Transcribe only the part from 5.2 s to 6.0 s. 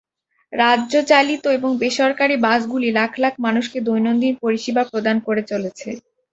করে চলেছে।